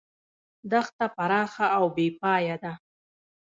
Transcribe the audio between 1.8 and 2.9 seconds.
بې پایه ده.